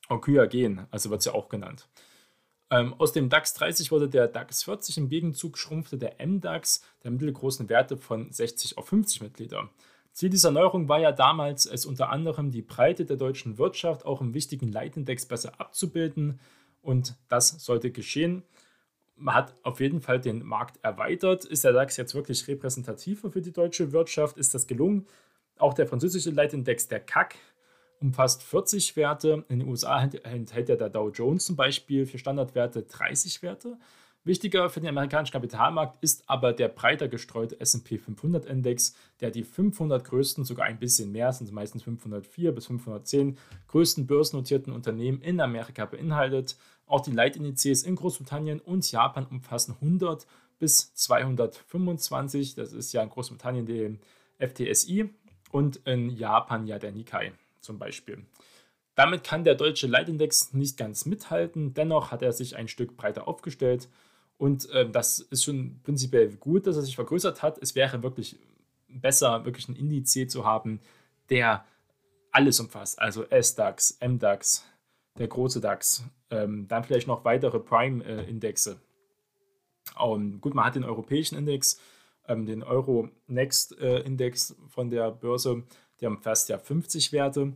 [0.09, 1.87] Okyagen, also wird es ja auch genannt.
[2.73, 7.11] Ähm, aus dem DAX 30 wurde der DAX 40, im Gegenzug schrumpfte der MDAX der
[7.11, 9.69] mittelgroßen Werte von 60 auf 50 Mitglieder.
[10.11, 14.21] Ziel dieser Neuerung war ja damals, es unter anderem die Breite der deutschen Wirtschaft auch
[14.21, 16.39] im wichtigen Leitindex besser abzubilden
[16.81, 18.43] und das sollte geschehen
[19.15, 21.45] man hat auf jeden Fall den Markt erweitert.
[21.45, 24.37] Ist der DAX jetzt wirklich repräsentativer für die deutsche Wirtschaft?
[24.37, 25.05] Ist das gelungen?
[25.57, 27.35] Auch der französische Leitindex, der CAC,
[28.03, 29.45] umfasst 40 Werte.
[29.49, 33.77] In den USA enthält ja der Dow Jones zum Beispiel für Standardwerte 30 Werte.
[34.25, 39.43] Wichtiger für den amerikanischen Kapitalmarkt ist aber der breiter gestreute SP 500 Index, der die
[39.43, 43.37] 500 größten, sogar ein bisschen mehr, sind meistens 504 bis 510
[43.67, 46.55] größten börsennotierten Unternehmen in Amerika beinhaltet.
[46.85, 50.25] Auch die Leitindizes in Großbritannien und Japan umfassen 100
[50.57, 52.55] bis 225.
[52.55, 55.09] Das ist ja in Großbritannien der FTSI
[55.51, 58.25] und in Japan ja der Nikkei zum Beispiel.
[58.95, 63.27] Damit kann der deutsche Leitindex nicht ganz mithalten, dennoch hat er sich ein Stück breiter
[63.27, 63.89] aufgestellt
[64.37, 67.57] und äh, das ist schon prinzipiell gut, dass er sich vergrößert hat.
[67.59, 68.37] Es wäre wirklich
[68.87, 70.79] besser, wirklich einen Indiz zu haben,
[71.29, 71.65] der
[72.31, 72.99] alles umfasst.
[72.99, 74.65] Also S-DAX, M-DAX,
[75.17, 78.79] der große DAX, ähm, dann vielleicht noch weitere Prime-Indexe.
[79.99, 81.79] Ähm, gut, man hat den europäischen Index,
[82.27, 85.63] ähm, den Euro-Next-Index äh, von der Börse,
[86.03, 87.53] der umfasst ja 50 Werte.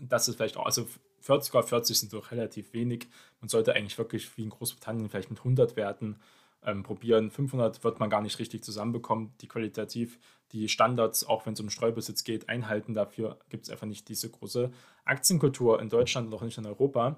[0.00, 0.86] Das ist vielleicht auch, also
[1.20, 3.06] 40, 40 sind doch relativ wenig.
[3.40, 6.16] Man sollte eigentlich wirklich wie in Großbritannien vielleicht mit 100 Werten
[6.64, 7.30] ähm, probieren.
[7.30, 9.32] 500 wird man gar nicht richtig zusammenbekommen.
[9.40, 10.18] Die qualitativ
[10.52, 12.92] die Standards, auch wenn es um Streubesitz geht, einhalten.
[12.92, 14.70] Dafür gibt es einfach nicht diese große
[15.04, 17.16] Aktienkultur in Deutschland und auch nicht in Europa.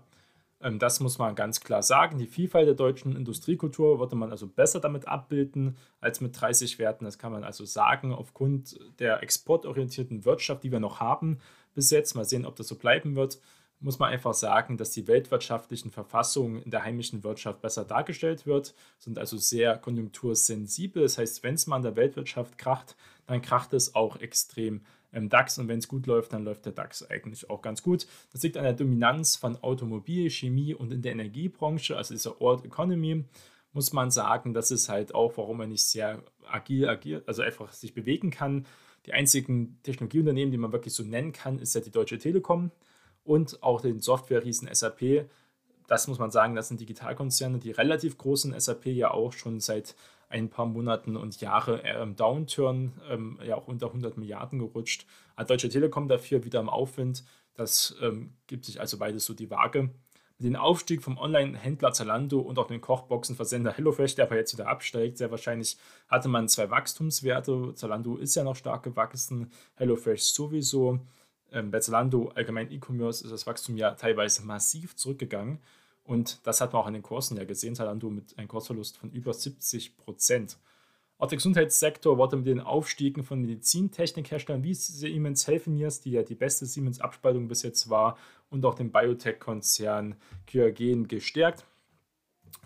[0.61, 2.19] Ähm, das muss man ganz klar sagen.
[2.19, 7.05] Die Vielfalt der deutschen Industriekultur würde man also besser damit abbilden als mit 30 Werten.
[7.05, 11.39] Das kann man also sagen, aufgrund der exportorientierten Wirtschaft, die wir noch haben
[11.75, 12.15] bis jetzt.
[12.15, 13.39] Mal sehen, ob das so bleiben wird
[13.81, 18.75] muss man einfach sagen, dass die weltwirtschaftlichen Verfassungen in der heimischen Wirtschaft besser dargestellt wird,
[18.99, 21.03] sind also sehr konjunktursensibel.
[21.03, 24.83] Das heißt, wenn es mal in der Weltwirtschaft kracht, dann kracht es auch extrem
[25.19, 28.07] im DAX und wenn es gut läuft, dann läuft der DAX eigentlich auch ganz gut.
[28.33, 32.65] Das liegt an der Dominanz von Automobil, Chemie und in der Energiebranche, also dieser Old
[32.65, 33.25] Economy,
[33.73, 37.73] muss man sagen, das ist halt auch, warum man nicht sehr agil agiert, also einfach
[37.73, 38.67] sich bewegen kann.
[39.07, 42.71] Die einzigen Technologieunternehmen, die man wirklich so nennen kann, ist ja die Deutsche Telekom
[43.25, 45.29] und auch den Software-Riesen SAP.
[45.87, 48.61] Das muss man sagen, das sind Digitalkonzerne, die relativ groß sind.
[48.61, 49.95] SAP ja auch schon seit
[50.29, 55.07] ein paar Monaten und Jahre im Downturn, ähm, ja auch unter 100 Milliarden gerutscht.
[55.37, 57.25] Hat Deutsche Telekom dafür wieder im Aufwind.
[57.55, 59.91] Das ähm, gibt sich also beides so die Waage.
[60.41, 64.69] Mit dem Aufstieg vom Online-Händler Zalando und auch den Kochboxenversender HelloFresh, der aber jetzt wieder
[64.69, 67.75] absteigt, sehr wahrscheinlich hatte man zwei Wachstumswerte.
[67.75, 71.01] Zalando ist ja noch stark gewachsen, HelloFresh sowieso
[71.51, 75.59] ähm, bei Zalando, allgemein E-Commerce, ist das Wachstum ja teilweise massiv zurückgegangen.
[76.09, 77.75] Und das hat man auch in den Kursen ja gesehen.
[77.75, 80.57] Zalando mit einem Kursverlust von über 70 Prozent.
[81.19, 86.35] Auch der Gesundheitssektor wurde mit den Aufstiegen von Medizintechnikherstellern wie Siemens Healthineers, die ja die
[86.35, 88.17] beste Siemens-Abspaltung bis jetzt war,
[88.49, 90.15] und auch dem Biotech-Konzern
[90.47, 91.67] Kyogen gestärkt.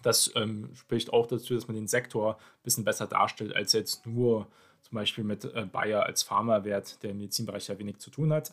[0.03, 4.07] Das ähm, spricht auch dazu, dass man den Sektor ein bisschen besser darstellt, als jetzt
[4.07, 4.47] nur
[4.83, 8.53] zum Beispiel mit äh, Bayer als Pharmawert, der im Medizinbereich ja wenig zu tun hat.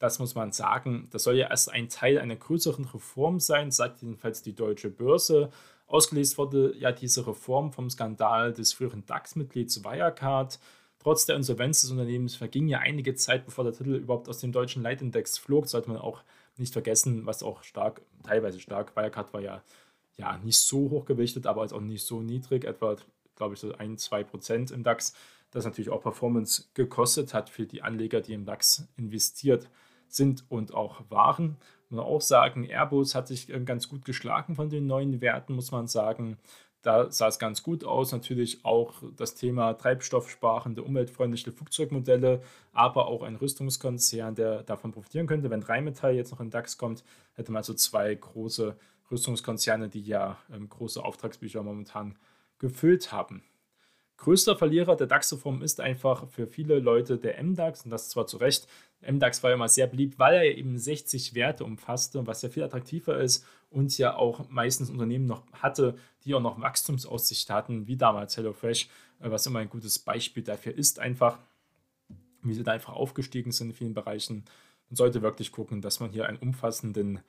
[0.00, 1.08] Das muss man sagen.
[1.10, 5.50] Das soll ja erst ein Teil einer größeren Reform sein, sagt jedenfalls die Deutsche Börse.
[5.86, 10.58] Ausgelesen wurde ja diese Reform vom Skandal des früheren DAX-Mitglieds Wirecard.
[11.00, 14.52] Trotz der Insolvenz des Unternehmens verging ja einige Zeit, bevor der Titel überhaupt aus dem
[14.52, 15.68] deutschen Leitindex flog.
[15.68, 16.22] Sollte man auch
[16.56, 19.62] nicht vergessen, was auch stark, teilweise stark, Wirecard war ja,
[20.16, 22.96] ja nicht so hoch gewichtet, aber auch nicht so niedrig, etwa,
[23.36, 25.12] glaube ich, so 1, 2 Prozent im DAX.
[25.50, 29.68] Das natürlich auch Performance gekostet hat für die Anleger, die im DAX investiert
[30.14, 31.56] sind und auch waren.
[31.90, 35.72] Man auch sagen, Airbus hat sich äh, ganz gut geschlagen von den neuen Werten, muss
[35.72, 36.38] man sagen.
[36.82, 38.12] Da sah es ganz gut aus.
[38.12, 42.42] Natürlich auch das Thema treibstoffsparende, umweltfreundliche Flugzeugmodelle,
[42.72, 45.50] aber auch ein Rüstungskonzern, der davon profitieren könnte.
[45.50, 48.76] Wenn Rheinmetall jetzt noch in DAX kommt, hätte man also zwei große
[49.10, 52.16] Rüstungskonzerne, die ja ähm, große Auftragsbücher momentan
[52.58, 53.42] gefüllt haben.
[54.20, 58.36] Größter Verlierer der DAX-Reform ist einfach für viele Leute der MDAX und das zwar zu
[58.36, 58.68] Recht.
[59.00, 62.62] MDAX war ja immer sehr beliebt, weil er eben 60 Werte umfasste, was ja viel
[62.62, 67.96] attraktiver ist und ja auch meistens Unternehmen noch hatte, die auch noch Wachstumsaussicht hatten, wie
[67.96, 71.38] damals HelloFresh, äh, was immer ein gutes Beispiel dafür ist, einfach,
[72.42, 74.44] wie sie da einfach aufgestiegen sind in vielen Bereichen.
[74.90, 77.20] Man sollte wirklich gucken, dass man hier einen umfassenden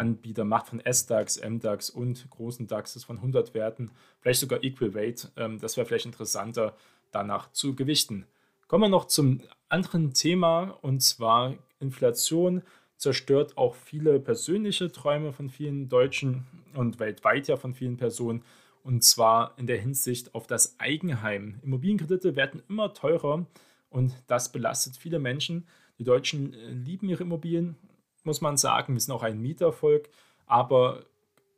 [0.00, 5.30] Anbieter macht von S-DAX, M-DAX und großen DAXes von 100 Werten, vielleicht sogar Equal Weight.
[5.36, 6.74] Ähm, das wäre vielleicht interessanter,
[7.12, 8.26] danach zu gewichten.
[8.66, 12.62] Kommen wir noch zum anderen Thema und zwar Inflation
[12.96, 18.42] zerstört auch viele persönliche Träume von vielen Deutschen und weltweit ja von vielen Personen
[18.82, 21.60] und zwar in der Hinsicht auf das Eigenheim.
[21.62, 23.46] Immobilienkredite werden immer teurer
[23.90, 25.66] und das belastet viele Menschen.
[25.98, 27.76] Die Deutschen äh, lieben ihre Immobilien
[28.24, 28.94] muss man sagen.
[28.94, 30.08] Wir sind auch ein Mietervolk,
[30.46, 31.04] aber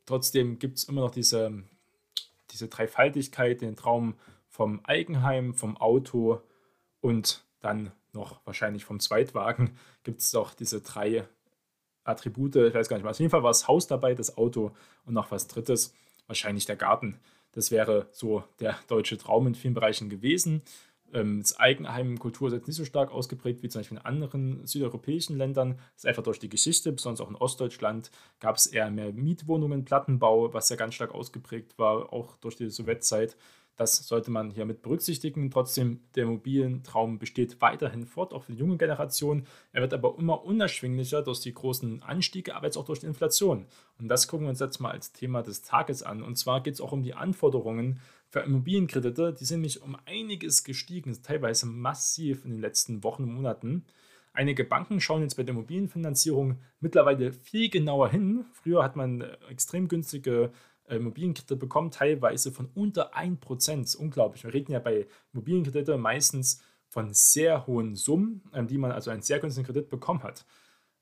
[0.05, 1.63] trotzdem gibt es immer noch diese,
[2.51, 4.15] diese Dreifaltigkeit, den Traum
[4.47, 6.41] vom Eigenheim, vom Auto
[7.01, 11.27] und dann noch wahrscheinlich vom Zweitwagen gibt es auch diese drei
[12.03, 13.11] Attribute, ich weiß gar nicht mehr.
[13.11, 15.93] Auf jeden Fall war das Haus dabei, das Auto und noch was Drittes,
[16.27, 17.19] wahrscheinlich der Garten.
[17.53, 20.61] Das wäre so der deutsche Traum in vielen Bereichen gewesen.
[21.13, 25.37] Ähm, das Eigenheimkultur ist jetzt nicht so stark ausgeprägt wie zum Beispiel in anderen südeuropäischen
[25.37, 25.77] Ländern.
[25.77, 29.85] Das ist einfach durch die Geschichte, besonders auch in Ostdeutschland gab es eher mehr Mietwohnungen,
[29.85, 33.37] Plattenbau, was ja ganz stark ausgeprägt war, auch durch die Sowjetzeit.
[33.75, 35.49] Das sollte man hier mit berücksichtigen.
[35.49, 39.47] Trotzdem, der Immobilientraum besteht weiterhin fort, auch für die junge Generation.
[39.71, 43.65] Er wird aber immer unerschwinglicher durch die großen Anstiege, aber jetzt auch durch die Inflation.
[43.97, 46.21] Und das gucken wir uns jetzt mal als Thema des Tages an.
[46.21, 47.99] Und zwar geht es auch um die Anforderungen
[48.33, 49.35] für Immobilienkredite.
[49.39, 53.85] Die sind nämlich um einiges gestiegen, teilweise massiv in den letzten Wochen und Monaten.
[54.33, 58.45] Einige Banken schauen jetzt bei der Immobilienfinanzierung mittlerweile viel genauer hin.
[58.53, 60.51] Früher hat man extrem günstige
[60.85, 63.95] äh, Immobilienkredite bekommen, teilweise von unter 1%.
[63.97, 64.43] Unglaublich.
[64.43, 69.21] Wir reden ja bei Immobilienkrediten meistens von sehr hohen Summen, ähm, die man also einen
[69.21, 70.43] sehr günstigen Kredit bekommen hat.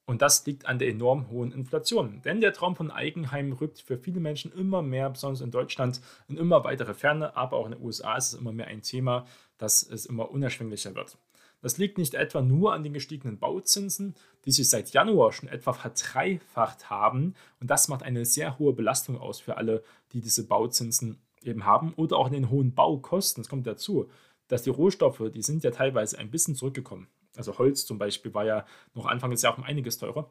[0.05, 2.21] Und das liegt an der enorm hohen Inflation.
[2.23, 6.37] Denn der Traum von Eigenheim rückt für viele Menschen immer mehr, besonders in Deutschland, in
[6.37, 9.25] immer weitere Ferne, aber auch in den USA ist es immer mehr ein Thema.
[9.61, 11.19] dass es immer unerschwinglicher wird.
[11.61, 15.73] Das liegt nicht etwa nur an den gestiegenen Bauzinsen, die sich seit Januar schon etwa
[15.73, 17.35] verdreifacht haben.
[17.59, 21.93] Und das macht eine sehr hohe Belastung aus für alle, die diese Bauzinsen eben haben.
[21.93, 23.41] Oder auch in den hohen Baukosten.
[23.41, 24.09] Es kommt dazu,
[24.47, 27.07] dass die Rohstoffe, die sind ja teilweise ein bisschen zurückgekommen.
[27.37, 30.29] Also Holz zum Beispiel war ja noch Anfang des Jahres um einiges teurer.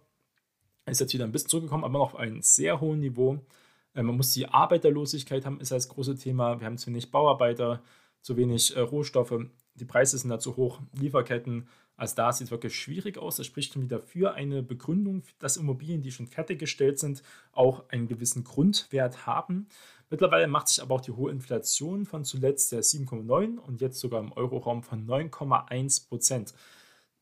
[0.87, 3.39] Ist jetzt wieder ein bisschen zurückgekommen, aber noch auf einem sehr hohen Niveau.
[3.95, 6.61] Äh, man muss die Arbeiterlosigkeit haben, ist das große Thema.
[6.61, 7.83] Wir haben zu wenig Bauarbeiter,
[8.23, 9.33] zu wenig äh, Rohstoffe
[9.81, 11.69] die Preise sind da zu hoch, Lieferketten.
[11.97, 13.37] Also da sieht es wirklich schwierig aus.
[13.37, 18.09] Das spricht schon wieder für eine Begründung, dass Immobilien, die schon fertiggestellt sind, auch einen
[18.09, 19.69] gewissen Grundwert haben.
[20.09, 24.21] Mittlerweile macht sich aber auch die hohe Inflation von zuletzt der 7,9 und jetzt sogar
[24.21, 26.55] im Euroraum von 9,1 Prozent.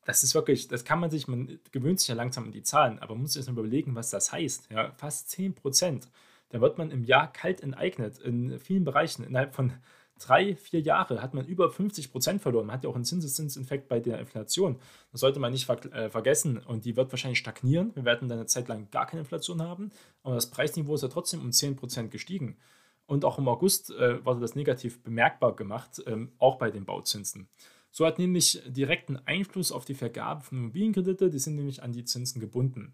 [0.05, 2.99] Das ist wirklich, das kann man sich, man gewöhnt sich ja langsam an die Zahlen,
[2.99, 4.69] aber man muss sich mal überlegen, was das heißt.
[4.71, 6.09] Ja, fast 10 Prozent.
[6.49, 9.73] Da wird man im Jahr kalt enteignet in vielen Bereichen innerhalb von
[10.19, 12.67] drei, vier Jahre hat man über 50 Prozent verloren.
[12.67, 14.79] Man hat ja auch einen Zinseszinsinfekt bei der Inflation.
[15.11, 16.57] Das sollte man nicht ver äh, vergessen.
[16.57, 17.95] Und die wird wahrscheinlich stagnieren.
[17.95, 19.91] Wir werden dann eine Zeit lang gar keine Inflation haben.
[20.23, 22.57] Aber das Preisniveau ist ja trotzdem um 10 Prozent gestiegen.
[23.05, 27.47] Und auch im August äh, wurde das negativ bemerkbar gemacht, ähm, auch bei den Bauzinsen.
[27.91, 32.05] So hat nämlich direkten Einfluss auf die Vergabe von Immobilienkredite, die sind nämlich an die
[32.05, 32.93] Zinsen gebunden.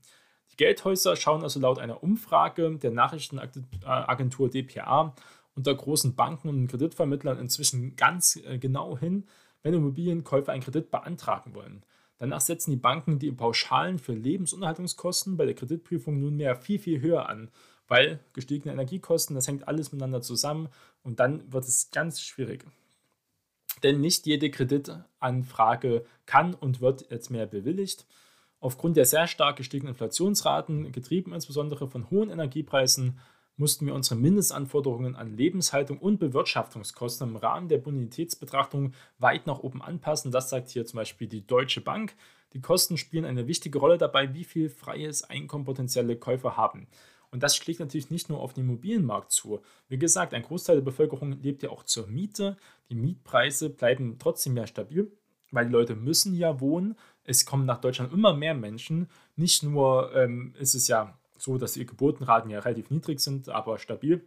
[0.52, 5.14] Die Geldhäuser schauen also laut einer Umfrage der Nachrichtenagentur dpa
[5.56, 9.26] unter großen Banken und Kreditvermittlern inzwischen ganz äh, genau hin,
[9.64, 11.84] wenn Immobilienkäufer einen Kredit beantragen wollen.
[12.18, 17.28] Danach setzen die Banken die Pauschalen für Lebensunterhaltungskosten bei der Kreditprüfung nunmehr viel, viel höher
[17.28, 17.50] an,
[17.88, 20.70] weil gestiegene Energiekosten, das hängt alles miteinander zusammen
[21.04, 22.66] und dann wird es ganz schwierig.
[23.86, 28.08] Denn nicht jede Kreditanfrage kann und wird jetzt mehr bewilligt.
[28.60, 33.20] Aufgrund der sehr stark gestiegenen Inflationsraten, getrieben insbesondere von hohen Energiepreisen,
[33.58, 39.84] mussten wir unsere Mindestanforderungen an Lebenshaltung und Bewirtschaftungskosten im Rahmen der Bonitätsbetrachtung weit nach oben
[39.84, 40.32] anpassen.
[40.32, 42.16] Das sagt hier zum Beispiel die Deutsche Bank.
[42.54, 46.88] Die Kosten spielen eine wichtige Rolle dabei, wie viel freies Einkommen potenzielle Käufer haben.
[47.36, 49.60] Und das schlägt natürlich nicht nur auf den Immobilienmarkt zu.
[49.90, 52.56] Wie gesagt, ein Großteil der Bevölkerung lebt ja auch zur Miete.
[52.88, 55.12] Die Mietpreise bleiben trotzdem mehr stabil,
[55.52, 56.96] weil die Leute müssen ja wohnen.
[57.26, 59.10] Es kommen nach Deutschland immer mehr Menschen.
[59.36, 63.80] Nicht nur ähm, ist es ja so, dass die Geburtenraten ja relativ niedrig sind, aber
[63.80, 64.26] stabil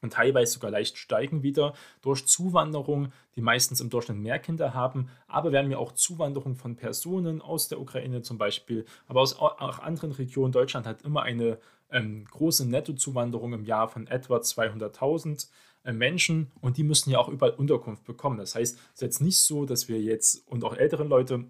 [0.00, 5.08] und teilweise sogar leicht steigen wieder durch Zuwanderung, die meistens im Durchschnitt mehr Kinder haben.
[5.26, 9.38] Aber wir haben ja auch Zuwanderung von Personen aus der Ukraine zum Beispiel, aber aus
[9.38, 10.52] auch anderen Regionen.
[10.52, 11.58] Deutschland hat immer eine
[11.90, 15.48] ähm, große Nettozuwanderung im Jahr von etwa 200.000
[15.84, 18.38] äh, Menschen und die müssen ja auch überall Unterkunft bekommen.
[18.38, 21.44] Das heißt, es ist jetzt nicht so, dass wir jetzt und auch ältere Leute,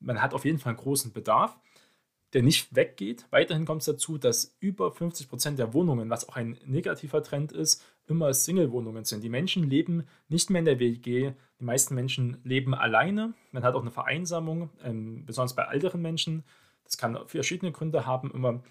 [0.00, 1.56] man hat auf jeden Fall einen großen Bedarf
[2.32, 3.26] der nicht weggeht.
[3.30, 7.52] Weiterhin kommt es dazu, dass über 50 Prozent der Wohnungen, was auch ein negativer Trend
[7.52, 9.22] ist, immer Single-Wohnungen sind.
[9.22, 11.32] Die Menschen leben nicht mehr in der WG.
[11.60, 13.34] Die meisten Menschen leben alleine.
[13.52, 16.44] Man hat auch eine Vereinsamung, ähm, besonders bei älteren Menschen.
[16.84, 18.62] Das kann verschiedene Gründe haben immer.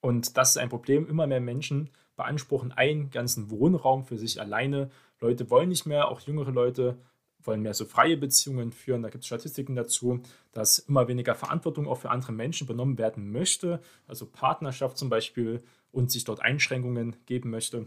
[0.00, 1.08] Und das ist ein Problem.
[1.08, 4.90] Immer mehr Menschen beanspruchen einen ganzen Wohnraum für sich alleine.
[5.20, 6.98] Leute wollen nicht mehr, auch jüngere Leute
[7.46, 9.02] wollen mehr so freie Beziehungen führen.
[9.02, 10.20] Da gibt es Statistiken dazu,
[10.52, 15.62] dass immer weniger Verantwortung auch für andere Menschen übernommen werden möchte, also Partnerschaft zum Beispiel
[15.92, 17.86] und sich dort Einschränkungen geben möchte.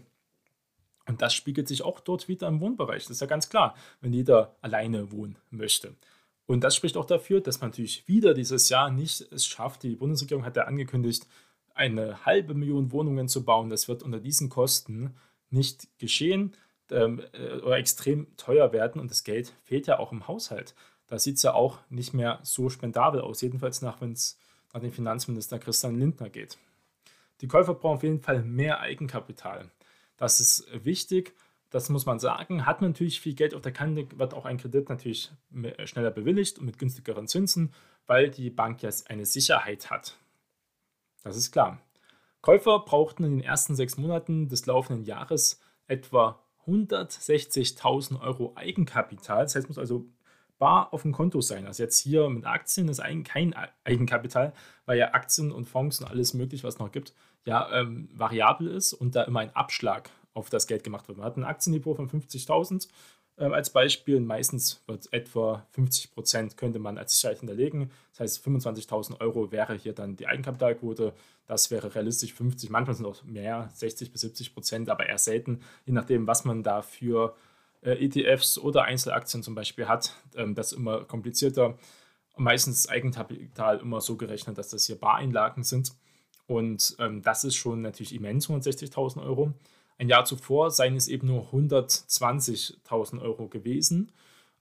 [1.08, 3.04] Und das spiegelt sich auch dort wieder im Wohnbereich.
[3.04, 5.96] Das ist ja ganz klar, wenn jeder alleine wohnen möchte.
[6.46, 9.84] Und das spricht auch dafür, dass man natürlich wieder dieses Jahr nicht es schafft.
[9.84, 11.28] Die Bundesregierung hat ja angekündigt,
[11.80, 13.70] eine halbe Million Wohnungen zu bauen.
[13.70, 15.16] Das wird unter diesen Kosten
[15.50, 16.54] nicht geschehen
[16.92, 20.76] ähm, äh, oder extrem teuer werden und das Geld fehlt ja auch im Haushalt.
[21.08, 24.38] Da sieht es ja auch nicht mehr so spendabel aus, jedenfalls nach, wenn es
[24.74, 26.58] nach dem Finanzminister Christian Lindner geht.
[27.42, 29.72] Die Käufer brauchen auf jeden Fall mehr Eigenkapital.
[30.18, 31.34] Das ist wichtig,
[31.70, 32.66] das muss man sagen.
[32.66, 35.32] Hat man natürlich viel Geld auf der Kante, wird auch ein Kredit natürlich
[35.86, 37.74] schneller bewilligt und mit günstigeren Zinsen,
[38.06, 40.18] weil die Bank ja eine Sicherheit hat.
[41.24, 41.80] Das ist klar.
[42.42, 49.44] Käufer brauchten in den ersten sechs Monaten des laufenden Jahres etwa 160.000 Euro Eigenkapital.
[49.44, 50.06] Das heißt, es muss also
[50.58, 51.66] bar auf dem Konto sein.
[51.66, 54.54] Also jetzt hier mit Aktien ist eigentlich kein Eigenkapital,
[54.86, 57.14] weil ja Aktien und Fonds und alles mögliche, was es noch gibt,
[57.46, 61.18] ja ähm, variabel ist und da immer ein Abschlag auf das Geld gemacht wird.
[61.18, 62.90] Man hat ein Aktiendepot von 50.000 ähm,
[63.40, 64.20] als Beispiel.
[64.20, 67.92] Meistens wird etwa 50 Prozent könnte man als Sicherheit hinterlegen.
[68.12, 71.14] Das heißt, 25.000 Euro wäre hier dann die Eigenkapitalquote.
[71.48, 75.62] Das wäre realistisch 50, manchmal sind auch mehr, 60 bis 70 Prozent, aber eher selten,
[75.86, 77.36] je nachdem, was man da für
[77.82, 80.16] äh, ETFs oder Einzelaktien zum Beispiel hat.
[80.36, 81.78] Ähm, das ist immer komplizierter.
[82.38, 85.94] Meistens ist Eigenkapital immer so gerechnet, dass das hier Bareinlagen sind.
[86.46, 89.54] Und ähm, das ist schon natürlich immens, 160.000 Euro.
[90.00, 94.12] Ein Jahr zuvor seien es eben nur 120.000 Euro gewesen.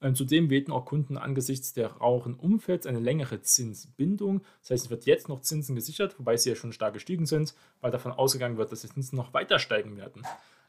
[0.02, 4.42] Ähm, zudem wählten auch Kunden angesichts der rauchen Umfelds eine längere Zinsbindung.
[4.60, 7.54] Das heißt, es wird jetzt noch Zinsen gesichert, wobei sie ja schon stark gestiegen sind,
[7.80, 10.22] weil davon ausgegangen wird, dass die Zinsen noch weiter steigen werden.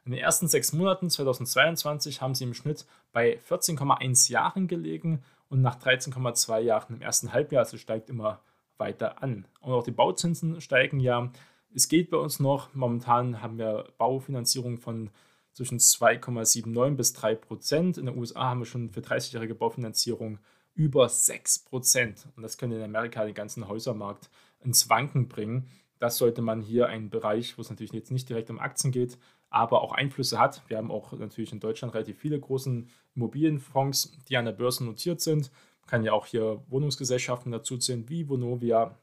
[0.04, 5.62] In den ersten sechs Monaten 2022 haben sie im Schnitt bei 14,1 Jahren gelegen und
[5.62, 8.40] nach 13,2 Jahren im ersten Halbjahr, also steigt immer
[8.78, 9.46] weiter an.
[9.60, 11.30] Und auch die Bauzinsen steigen ja.
[11.74, 12.74] Es geht bei uns noch.
[12.74, 15.10] Momentan haben wir Baufinanzierung von
[15.52, 17.98] zwischen 2,79 bis 3 Prozent.
[17.98, 20.38] In den USA haben wir schon für 30-jährige Baufinanzierung
[20.74, 22.26] über 6 Prozent.
[22.36, 24.30] Und das könnte in Amerika den ganzen Häusermarkt
[24.60, 25.68] ins Wanken bringen.
[25.98, 29.18] Das sollte man hier einen Bereich, wo es natürlich jetzt nicht direkt um Aktien geht,
[29.50, 30.62] aber auch Einflüsse hat.
[30.68, 35.20] Wir haben auch natürlich in Deutschland relativ viele große Immobilienfonds, die an der Börse notiert
[35.20, 35.50] sind.
[35.82, 38.98] Man kann ja auch hier Wohnungsgesellschaften dazu zählen, wie Vonovia.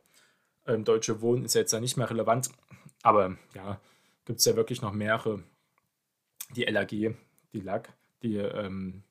[0.67, 2.49] Ähm, Deutsche Wohnen ist jetzt ja nicht mehr relevant,
[3.01, 3.79] aber ja,
[4.25, 5.43] gibt es ja wirklich noch mehrere
[6.55, 7.89] die LAG, die LAG,
[8.23, 9.03] die, ähm,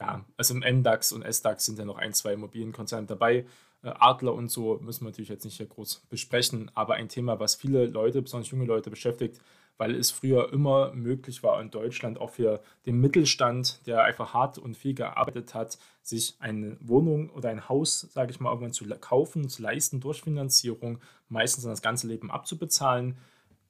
[0.00, 3.46] ja, also im NDAX und SDAX sind ja noch ein, zwei Immobilienkonzerne dabei.
[3.82, 7.40] Äh, Adler und so müssen wir natürlich jetzt nicht hier groß besprechen, aber ein Thema,
[7.40, 9.40] was viele Leute, besonders junge Leute beschäftigt,
[9.78, 14.58] weil es früher immer möglich war in Deutschland auch für den Mittelstand, der einfach hart
[14.58, 18.86] und viel gearbeitet hat, sich eine Wohnung oder ein Haus, sage ich mal, irgendwann zu
[19.00, 23.18] kaufen, zu leisten durch Finanzierung, meistens dann das ganze Leben abzubezahlen.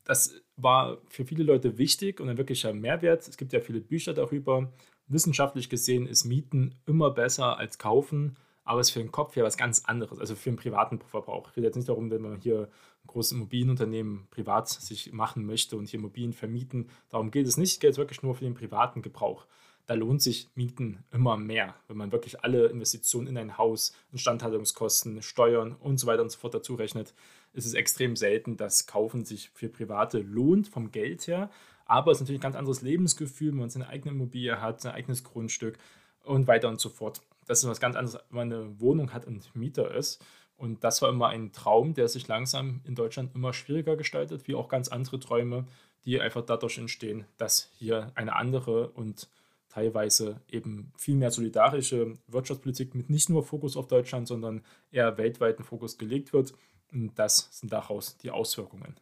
[0.04, 3.26] Das war für viele Leute wichtig und ein wirklicher Mehrwert.
[3.26, 4.70] Es gibt ja viele Bücher darüber.
[5.08, 9.44] Wissenschaftlich gesehen ist Mieten immer besser als Kaufen, aber es ist für den Kopf ja
[9.44, 11.50] was ganz anderes, also für den privaten Verbrauch.
[11.50, 12.68] Ich rede jetzt nicht darum, wenn man hier
[13.16, 16.90] großes Immobilienunternehmen privat sich machen möchte und hier Immobilien vermieten.
[17.08, 19.46] Darum geht es nicht, geht wirklich nur für den privaten Gebrauch.
[19.86, 25.22] Da lohnt sich Mieten immer mehr, wenn man wirklich alle Investitionen in ein Haus, Instandhaltungskosten,
[25.22, 27.14] Steuern und so weiter und so fort dazu rechnet
[27.54, 31.50] ist es extrem selten, dass Kaufen sich für Private lohnt vom Geld her.
[31.86, 34.92] Aber es ist natürlich ein ganz anderes Lebensgefühl, wenn man seine eigene Immobilie hat, sein
[34.92, 35.78] eigenes Grundstück
[36.22, 37.22] und weiter und so fort.
[37.46, 40.22] Das ist was ganz anderes, wenn man eine Wohnung hat und Mieter ist.
[40.56, 44.54] Und das war immer ein Traum, der sich langsam in Deutschland immer schwieriger gestaltet, wie
[44.54, 45.66] auch ganz andere Träume,
[46.04, 49.28] die einfach dadurch entstehen, dass hier eine andere und
[49.68, 55.64] teilweise eben viel mehr solidarische Wirtschaftspolitik mit nicht nur Fokus auf Deutschland, sondern eher weltweiten
[55.64, 56.54] Fokus gelegt wird.
[56.90, 58.96] Und das sind daraus die Auswirkungen.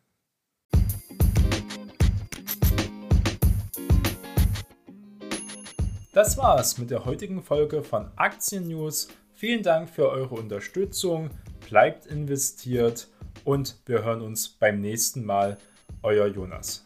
[6.12, 9.08] Das war's mit der heutigen Folge von Aktien News.
[9.32, 11.30] Vielen Dank für eure Unterstützung.
[11.74, 13.08] Bleibt investiert
[13.42, 15.58] und wir hören uns beim nächsten Mal.
[16.04, 16.84] Euer Jonas.